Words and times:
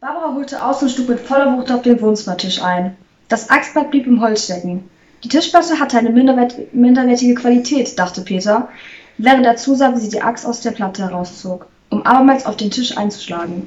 Barbara 0.00 0.32
holte 0.32 0.64
aus 0.64 0.80
und 0.80 0.92
schlug 0.92 1.08
mit 1.08 1.18
voller 1.18 1.56
Wucht 1.56 1.72
auf 1.72 1.82
den 1.82 2.00
Wohnzimmertisch 2.00 2.62
ein. 2.62 2.96
Das 3.26 3.50
Axtblatt 3.50 3.90
blieb 3.90 4.06
im 4.06 4.20
Holz 4.20 4.44
stecken. 4.44 4.88
Die 5.24 5.28
Tischplatte 5.28 5.80
hatte 5.80 5.98
eine 5.98 6.10
minderwert 6.10 6.72
minderwertige 6.72 7.34
Qualität, 7.34 7.98
dachte 7.98 8.20
Peter, 8.20 8.68
während 9.16 9.44
er 9.44 9.56
zusah, 9.56 9.92
wie 9.96 9.98
sie 9.98 10.10
die 10.10 10.22
Axt 10.22 10.46
aus 10.46 10.60
der 10.60 10.70
Platte 10.70 11.02
herauszog, 11.02 11.66
um 11.90 12.06
abermals 12.06 12.46
auf 12.46 12.56
den 12.56 12.70
Tisch 12.70 12.96
einzuschlagen. 12.96 13.66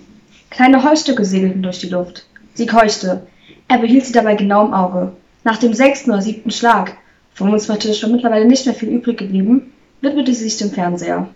Kleine 0.50 0.86
Holzstücke 0.86 1.26
segelten 1.26 1.64
durch 1.64 1.80
die 1.80 1.90
Luft. 1.90 2.26
Sie 2.54 2.66
keuchte. 2.66 3.28
Er 3.68 3.80
behielt 3.80 4.06
sie 4.06 4.14
dabei 4.14 4.36
genau 4.36 4.66
im 4.66 4.74
Auge. 4.74 5.12
Nach 5.44 5.58
dem 5.58 5.74
sechsten 5.74 6.12
oder 6.12 6.22
siebten 6.22 6.52
Schlag, 6.52 6.96
vom 7.34 7.52
Wohnzimmertisch 7.52 8.04
war 8.04 8.10
mittlerweile 8.10 8.46
nicht 8.46 8.66
mehr 8.66 8.76
viel 8.76 8.88
übrig 8.88 9.18
geblieben, 9.18 9.74
widmete 10.00 10.34
sie 10.34 10.46
sich 10.46 10.56
dem 10.56 10.72
Fernseher. 10.72 11.28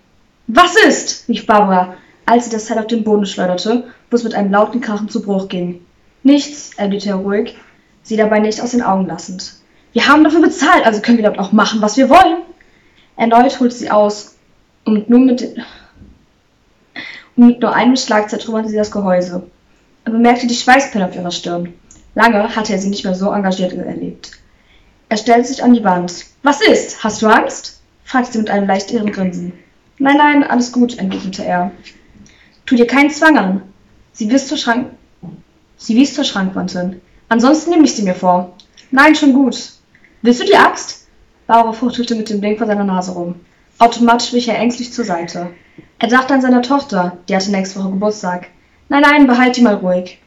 Was 0.47 0.73
ist? 0.87 1.27
rief 1.27 1.45
Barbara, 1.45 1.95
als 2.25 2.45
sie 2.45 2.51
das 2.51 2.65
Teil 2.65 2.79
auf 2.79 2.87
den 2.87 3.03
Boden 3.03 3.25
schleuderte, 3.25 3.85
wo 4.09 4.15
es 4.15 4.23
mit 4.23 4.33
einem 4.33 4.51
lauten 4.51 4.81
Krachen 4.81 5.09
zu 5.09 5.21
Bruch 5.21 5.47
ging. 5.47 5.85
Nichts, 6.23 6.71
erwiderte 6.75 7.09
er 7.09 7.15
ruhig, 7.15 7.55
sie 8.03 8.17
dabei 8.17 8.39
nicht 8.39 8.61
aus 8.61 8.71
den 8.71 8.81
Augen 8.81 9.05
lassend. 9.05 9.53
Wir 9.93 10.07
haben 10.07 10.23
dafür 10.23 10.41
bezahlt, 10.41 10.85
also 10.85 11.01
können 11.01 11.17
wir 11.17 11.25
dort 11.25 11.39
auch 11.39 11.51
machen, 11.51 11.81
was 11.81 11.97
wir 11.97 12.09
wollen. 12.09 12.39
Erneut 13.15 13.59
holte 13.59 13.75
sie 13.75 13.91
aus 13.91 14.35
und 14.83 15.09
nur 15.09 15.19
mit, 15.19 15.55
und 17.35 17.47
mit 17.47 17.61
nur 17.61 17.73
einem 17.73 17.95
Schlag 17.95 18.29
zertrümmerte 18.29 18.69
sie 18.69 18.75
das 18.75 18.91
Gehäuse. 18.91 19.43
Er 20.03 20.11
bemerkte 20.11 20.47
die 20.47 20.55
Schweißperle 20.55 21.05
auf 21.05 21.15
ihrer 21.15 21.31
Stirn. 21.31 21.73
Lange 22.13 22.55
hatte 22.55 22.73
er 22.73 22.79
sie 22.79 22.89
nicht 22.89 23.03
mehr 23.03 23.15
so 23.15 23.31
engagiert 23.31 23.73
erlebt. 23.73 24.31
Er 25.09 25.17
stellte 25.17 25.47
sich 25.47 25.63
an 25.63 25.73
die 25.73 25.83
Wand. 25.83 26.25
Was 26.43 26.61
ist? 26.61 27.03
Hast 27.03 27.21
du 27.21 27.27
Angst? 27.27 27.81
fragte 28.03 28.33
sie 28.33 28.37
mit 28.39 28.49
einem 28.49 28.67
leicht 28.67 28.91
irren 28.91 29.11
Grinsen. 29.11 29.53
Nein, 29.97 30.17
nein, 30.17 30.43
alles 30.43 30.71
gut, 30.71 30.97
entgegnete 30.97 31.43
er. 31.43 31.71
Tu 32.65 32.75
dir 32.75 32.87
keinen 32.87 33.11
Zwang 33.11 33.37
an. 33.37 33.61
Sie 34.13 34.29
wies 34.29 34.47
zur, 34.47 34.57
Schrank 34.57 34.91
sie 35.77 35.95
wies 35.95 36.15
zur 36.15 36.23
Schrankwand 36.23 36.71
hin. 36.71 37.01
Ansonsten 37.29 37.71
nehme 37.71 37.83
ich 37.83 37.95
sie 37.95 38.03
mir 38.03 38.15
vor. 38.15 38.53
Nein, 38.91 39.15
schon 39.15 39.33
gut. 39.33 39.71
Willst 40.21 40.41
du 40.41 40.45
die 40.45 40.55
Axt? 40.55 41.07
Bauer 41.47 41.73
fuchtelte 41.73 42.15
mit 42.15 42.29
dem 42.29 42.41
Ding 42.41 42.57
vor 42.57 42.65
seiner 42.65 42.83
Nase 42.83 43.11
rum. 43.11 43.35
Automatisch 43.77 44.33
wich 44.33 44.47
er 44.47 44.57
ängstlich 44.57 44.93
zur 44.93 45.05
Seite. 45.05 45.51
Er 45.99 46.07
dachte 46.07 46.33
an 46.33 46.41
seine 46.41 46.61
Tochter, 46.61 47.17
die 47.27 47.35
hatte 47.35 47.51
nächste 47.51 47.79
Woche 47.79 47.91
Geburtstag. 47.91 48.47
Nein, 48.89 49.01
nein, 49.01 49.27
behalt 49.27 49.57
die 49.57 49.61
mal 49.61 49.75
ruhig. 49.75 50.19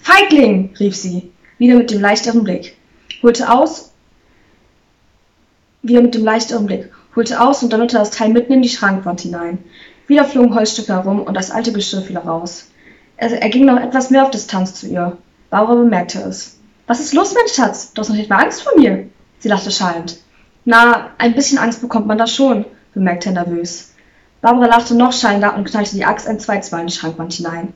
Feigling! 0.00 0.74
rief 0.78 0.96
sie, 0.96 1.30
wieder 1.58 1.76
mit 1.76 1.90
dem 1.90 2.00
leichteren 2.00 2.44
Blick. 2.44 2.76
Holte 3.22 3.50
aus, 3.50 3.92
wieder 5.82 6.02
mit 6.02 6.14
dem 6.14 6.24
leichteren 6.24 6.66
Blick, 6.66 6.90
holte 7.14 7.40
aus 7.40 7.62
und 7.62 7.72
donnerte 7.72 7.96
das 7.96 8.10
Teil 8.10 8.30
mitten 8.30 8.52
in 8.52 8.62
die 8.62 8.68
Schrankwand 8.68 9.20
hinein. 9.20 9.58
Wieder 10.06 10.24
flogen 10.24 10.54
Holzstücke 10.54 10.92
herum 10.92 11.22
und 11.22 11.34
das 11.34 11.50
alte 11.50 11.72
Geschirr 11.72 12.02
fiel 12.02 12.18
raus. 12.18 12.68
Er, 13.16 13.30
er 13.40 13.48
ging 13.50 13.64
noch 13.64 13.80
etwas 13.80 14.10
mehr 14.10 14.24
auf 14.24 14.30
Distanz 14.30 14.74
zu 14.74 14.88
ihr. 14.88 15.16
Barbara 15.50 15.76
bemerkte 15.76 16.20
es. 16.20 16.58
Was 16.86 17.00
ist 17.00 17.14
los, 17.14 17.34
mein 17.34 17.48
Schatz? 17.48 17.92
Du 17.92 18.00
hast 18.00 18.08
noch 18.08 18.16
nicht 18.16 18.30
mal 18.30 18.42
Angst 18.42 18.62
vor 18.62 18.76
mir. 18.76 19.08
Sie 19.38 19.48
lachte 19.48 19.70
schallend. 19.70 20.18
Na, 20.64 21.10
ein 21.18 21.34
bisschen 21.34 21.58
Angst 21.58 21.80
bekommt 21.80 22.06
man 22.06 22.18
da 22.18 22.26
schon, 22.26 22.64
bemerkte 22.94 23.30
er 23.30 23.34
nervös. 23.34 23.92
Barbara 24.40 24.66
lachte 24.66 24.94
noch 24.94 25.12
schallender 25.12 25.56
und 25.56 25.64
knallte 25.64 25.94
die 25.94 26.04
Axt 26.04 26.26
ein 26.26 26.40
zweites 26.40 26.70
Mal 26.70 26.80
in 26.80 26.88
die 26.88 26.92
Schrankwand 26.92 27.32
hinein. 27.32 27.72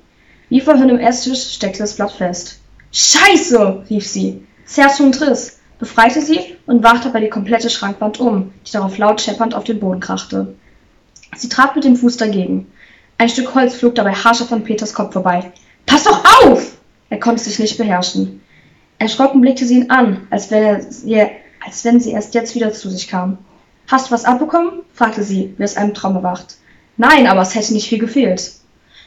Wie 0.48 0.60
vorhin 0.60 0.88
im 0.88 0.98
Esstisch 0.98 1.54
steckte 1.54 1.80
das 1.80 1.96
Blatt 1.96 2.12
fest. 2.12 2.60
Scheiße! 2.92 3.84
rief 3.90 4.06
sie. 4.06 4.46
Zerrung 4.64 5.12
Triss, 5.12 5.60
befreite 5.78 6.20
sie 6.20 6.56
und 6.66 6.82
warf 6.82 7.02
dabei 7.02 7.20
die 7.20 7.28
komplette 7.28 7.70
Schrankwand 7.70 8.20
um, 8.20 8.52
die 8.66 8.72
darauf 8.72 8.98
laut 8.98 9.20
scheppernd 9.20 9.54
auf 9.54 9.64
den 9.64 9.80
Boden 9.80 10.00
krachte. 10.00 10.54
Sie 11.34 11.48
trat 11.48 11.74
mit 11.74 11.84
dem 11.84 11.96
Fuß 11.96 12.16
dagegen. 12.16 12.70
Ein 13.18 13.28
Stück 13.28 13.54
Holz 13.54 13.74
flog 13.74 13.94
dabei 13.94 14.12
harscher 14.12 14.44
von 14.44 14.62
Peters 14.62 14.94
Kopf 14.94 15.12
vorbei. 15.12 15.52
Pass 15.86 16.04
doch 16.04 16.22
auf! 16.42 16.76
Er 17.08 17.20
konnte 17.20 17.42
sich 17.42 17.58
nicht 17.58 17.78
beherrschen. 17.78 18.42
Erschrocken 18.98 19.40
blickte 19.40 19.66
sie 19.66 19.76
ihn 19.76 19.90
an, 19.90 20.26
als 20.30 20.50
wenn, 20.50 20.62
er, 20.62 20.82
sie, 20.82 21.26
als 21.64 21.84
wenn 21.84 22.00
sie 22.00 22.12
erst 22.12 22.34
jetzt 22.34 22.54
wieder 22.54 22.72
zu 22.72 22.90
sich 22.90 23.08
kam. 23.08 23.38
Hast 23.88 24.08
du 24.08 24.12
was 24.12 24.24
abbekommen? 24.24 24.80
fragte 24.92 25.22
sie, 25.22 25.54
wie 25.56 25.64
aus 25.64 25.76
einem 25.76 25.94
Traum 25.94 26.16
erwacht. 26.16 26.56
Nein, 26.96 27.26
aber 27.26 27.42
es 27.42 27.54
hätte 27.54 27.74
nicht 27.74 27.88
viel 27.88 27.98
gefehlt. 27.98 28.52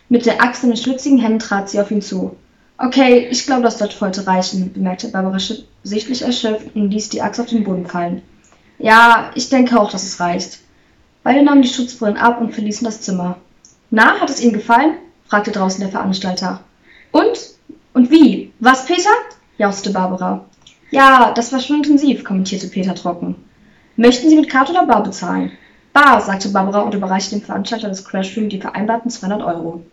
Mit 0.08 0.26
der 0.26 0.42
Axt 0.42 0.64
in 0.64 0.70
den 0.70 0.78
schwitzigen 0.78 1.20
Händen 1.20 1.40
trat 1.40 1.70
sie 1.70 1.80
auf 1.80 1.92
ihn 1.92 2.02
zu. 2.02 2.36
Okay, 2.78 3.28
ich 3.30 3.46
glaube, 3.46 3.64
das 3.64 3.80
wird 3.80 3.94
für 3.94 4.06
heute 4.06 4.26
reichen, 4.26 4.72
bemerkte 4.72 5.10
Barbara 5.10 5.38
sichtlich 5.84 6.22
erschöpft 6.22 6.76
und 6.76 6.92
ließ 6.92 7.10
die 7.10 7.22
Axt 7.22 7.42
auf 7.42 7.48
den 7.48 7.66
Boden 7.66 7.86
fallen. 7.86 8.22
Ja, 8.78 9.32
ich 9.36 9.50
denke 9.50 9.78
auch, 9.78 9.92
dass 9.92 10.04
es 10.04 10.20
reicht. 10.20 10.60
Beide 11.24 11.44
nahmen 11.44 11.62
die 11.62 11.68
Schutzbrillen 11.68 12.18
ab 12.18 12.40
und 12.40 12.54
verließen 12.54 12.86
das 12.86 13.02
Zimmer. 13.02 13.38
Na, 13.90 14.20
hat 14.20 14.30
es 14.30 14.42
Ihnen 14.42 14.54
gefallen? 14.54 14.96
fragte 15.28 15.52
draußen 15.52 15.82
der 15.82 15.90
Veranstalter. 15.90 16.62
Und? 17.12 17.56
Und 17.94 18.10
wie? 18.10 18.54
Was, 18.60 18.86
Peter? 18.86 19.10
jauchzte 19.58 19.92
Barbara. 19.92 20.46
Ja, 20.92 21.34
das 21.34 21.52
war 21.52 21.60
schon 21.60 21.78
intensiv, 21.78 22.24
kommentierte 22.24 22.68
Peter 22.68 22.96
trocken. 22.96 23.36
Möchten 23.98 24.30
Sie 24.30 24.36
mit 24.38 24.50
Karte 24.50 24.72
oder 24.72 24.86
Bar 24.86 25.04
bezahlen? 25.04 25.52
Bar, 25.92 26.22
sagte 26.22 26.50
Barbara 26.50 26.82
und 26.82 26.94
überreichte 26.94 27.36
dem 27.36 27.44
Veranstalter 27.44 27.90
des 27.90 28.06
Crashroom 28.06 28.48
die 28.48 28.62
vereinbarten 28.62 29.12
200 29.12 29.42
Euro. 29.44 29.84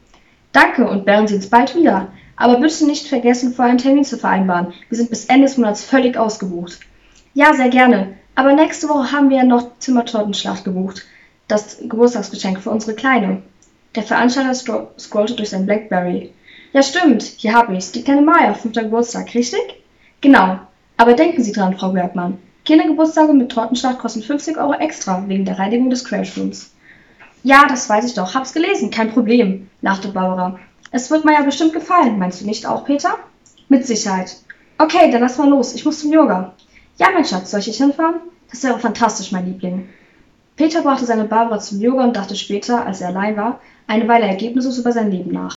Danke 0.52 0.88
und 0.88 1.04
bären 1.04 1.26
Sie 1.26 1.34
uns 1.34 1.50
bald 1.50 1.74
wieder. 1.74 2.08
Aber 2.36 2.60
bitte 2.60 2.86
nicht 2.86 3.08
vergessen, 3.08 3.52
vorher 3.52 3.70
einen 3.70 3.78
Termin 3.78 4.04
zu 4.04 4.16
vereinbaren. 4.16 4.72
Wir 4.88 4.96
sind 4.96 5.10
bis 5.10 5.24
Ende 5.24 5.46
des 5.46 5.56
Monats 5.56 5.84
völlig 5.84 6.16
ausgebucht. 6.16 6.78
Ja, 7.34 7.52
sehr 7.54 7.70
gerne. 7.70 8.14
Aber 8.36 8.52
nächste 8.52 8.88
Woche 8.88 9.10
haben 9.10 9.30
wir 9.30 9.38
ja 9.38 9.44
noch 9.44 9.78
Zimmertortenschlacht 9.78 10.64
gebucht 10.64 11.04
das 11.48 11.78
Geburtstagsgeschenk 11.80 12.60
für 12.60 12.70
unsere 12.70 12.94
Kleine. 12.94 13.42
Der 13.94 14.02
Veranstalter 14.02 14.54
scrollte 14.98 15.34
durch 15.34 15.50
sein 15.50 15.66
Blackberry. 15.66 16.32
Ja, 16.72 16.82
stimmt, 16.82 17.22
hier 17.22 17.54
habe 17.54 17.74
ich's. 17.74 17.92
Die 17.92 18.02
kleine 18.02 18.22
Maya, 18.22 18.54
fünfter 18.54 18.84
Geburtstag, 18.84 19.34
richtig? 19.34 19.82
Genau. 20.20 20.58
Aber 20.96 21.14
denken 21.14 21.42
Sie 21.42 21.52
dran, 21.52 21.76
Frau 21.76 21.90
Bergmann. 21.90 22.38
Kindergeburtstage 22.64 23.32
mit 23.32 23.52
Tortenschlag 23.52 23.98
kosten 23.98 24.22
50 24.22 24.58
Euro 24.58 24.74
extra 24.74 25.24
wegen 25.28 25.44
der 25.44 25.58
Reinigung 25.58 25.88
des 25.88 26.04
Crashrooms. 26.04 26.72
Ja, 27.42 27.66
das 27.68 27.88
weiß 27.88 28.04
ich 28.06 28.14
doch. 28.14 28.34
Hab's 28.34 28.52
gelesen. 28.52 28.90
Kein 28.90 29.12
Problem, 29.12 29.70
lachte 29.80 30.08
Barbara. 30.08 30.58
Es 30.90 31.10
wird 31.10 31.24
Maya 31.24 31.42
bestimmt 31.42 31.72
gefallen. 31.72 32.18
Meinst 32.18 32.40
du 32.40 32.46
nicht 32.46 32.66
auch, 32.66 32.84
Peter? 32.84 33.18
Mit 33.68 33.86
Sicherheit. 33.86 34.36
Okay, 34.78 35.10
dann 35.10 35.20
lass 35.20 35.38
mal 35.38 35.48
los. 35.48 35.74
Ich 35.74 35.84
muss 35.84 36.00
zum 36.00 36.12
Yoga. 36.12 36.54
Ja, 36.98 37.08
mein 37.14 37.24
Schatz, 37.24 37.50
soll 37.50 37.60
ich 37.60 37.76
hinfahren? 37.76 38.16
Das 38.50 38.64
wäre 38.64 38.78
fantastisch, 38.78 39.32
mein 39.32 39.46
Liebling. 39.46 39.88
Peter 40.56 40.82
brachte 40.82 41.04
seine 41.04 41.24
Barbara 41.24 41.60
zum 41.60 41.80
Yoga 41.80 42.04
und 42.04 42.16
dachte 42.16 42.34
später, 42.34 42.86
als 42.86 43.02
er 43.02 43.08
allein 43.08 43.36
war, 43.36 43.60
eine 43.86 44.08
Weile 44.08 44.26
ergebnislos 44.26 44.78
über 44.78 44.92
sein 44.92 45.10
Leben 45.10 45.32
nach 45.32 45.55